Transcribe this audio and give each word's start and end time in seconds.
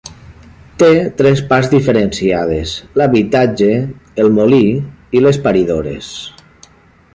Té 0.83 0.87
tres 1.19 1.41
parts 1.51 1.69
diferenciades: 1.73 2.73
l'habitatge, 3.01 3.69
el 4.25 4.33
molí 4.41 4.63
i 5.19 5.25
les 5.27 5.39
paridores. 5.47 6.11